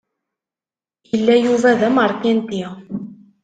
[1.09, 2.63] Yella Yuba d ameṛkanti.